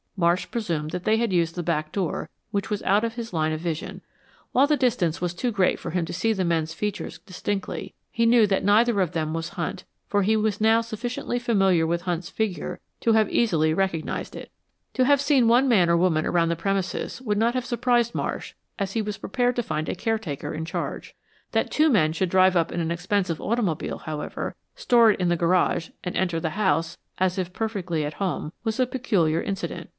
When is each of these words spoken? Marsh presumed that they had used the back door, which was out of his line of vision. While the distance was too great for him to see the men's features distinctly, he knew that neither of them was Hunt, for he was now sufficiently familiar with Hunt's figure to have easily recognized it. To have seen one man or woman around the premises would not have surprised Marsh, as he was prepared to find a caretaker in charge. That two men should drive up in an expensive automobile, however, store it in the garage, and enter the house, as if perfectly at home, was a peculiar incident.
Marsh 0.17 0.47
presumed 0.51 0.91
that 0.91 1.03
they 1.03 1.17
had 1.17 1.33
used 1.33 1.55
the 1.55 1.63
back 1.63 1.91
door, 1.91 2.29
which 2.51 2.69
was 2.69 2.83
out 2.83 3.03
of 3.03 3.15
his 3.15 3.33
line 3.33 3.51
of 3.51 3.59
vision. 3.59 4.01
While 4.51 4.67
the 4.67 4.77
distance 4.77 5.19
was 5.19 5.33
too 5.33 5.51
great 5.51 5.79
for 5.79 5.91
him 5.91 6.05
to 6.05 6.13
see 6.13 6.31
the 6.33 6.45
men's 6.45 6.75
features 6.75 7.17
distinctly, 7.19 7.95
he 8.11 8.27
knew 8.27 8.45
that 8.45 8.63
neither 8.63 9.01
of 9.01 9.13
them 9.13 9.33
was 9.33 9.49
Hunt, 9.49 9.83
for 10.07 10.21
he 10.21 10.35
was 10.37 10.61
now 10.61 10.81
sufficiently 10.81 11.39
familiar 11.39 11.87
with 11.87 12.03
Hunt's 12.03 12.29
figure 12.29 12.79
to 12.99 13.13
have 13.13 13.31
easily 13.31 13.73
recognized 13.73 14.35
it. 14.35 14.51
To 14.93 15.05
have 15.05 15.21
seen 15.21 15.47
one 15.47 15.67
man 15.67 15.89
or 15.89 15.97
woman 15.97 16.25
around 16.25 16.49
the 16.49 16.55
premises 16.55 17.19
would 17.23 17.37
not 17.37 17.55
have 17.55 17.65
surprised 17.65 18.13
Marsh, 18.13 18.53
as 18.77 18.91
he 18.91 19.01
was 19.01 19.17
prepared 19.17 19.55
to 19.55 19.63
find 19.63 19.89
a 19.89 19.95
caretaker 19.95 20.53
in 20.53 20.65
charge. 20.65 21.15
That 21.51 21.71
two 21.71 21.89
men 21.89 22.13
should 22.13 22.29
drive 22.29 22.55
up 22.55 22.71
in 22.71 22.79
an 22.79 22.91
expensive 22.91 23.41
automobile, 23.41 23.99
however, 23.99 24.53
store 24.75 25.11
it 25.11 25.19
in 25.19 25.29
the 25.29 25.37
garage, 25.37 25.89
and 26.03 26.15
enter 26.15 26.39
the 26.39 26.51
house, 26.51 26.99
as 27.17 27.39
if 27.39 27.53
perfectly 27.53 28.05
at 28.05 28.15
home, 28.15 28.51
was 28.63 28.79
a 28.79 28.85
peculiar 28.85 29.41
incident. 29.41 29.89